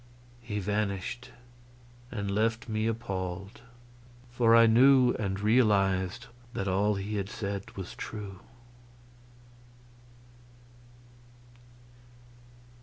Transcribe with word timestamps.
He 0.39 0.57
vanished, 0.57 1.29
and 2.09 2.31
left 2.31 2.67
me 2.67 2.87
appalled; 2.87 3.61
for 4.31 4.55
I 4.55 4.65
knew, 4.65 5.13
and 5.19 5.39
realized, 5.39 6.25
that 6.53 6.67
all 6.67 6.95
he 6.95 7.17
had 7.17 7.29
said 7.29 7.77
was 7.77 7.93
true. 7.93 8.39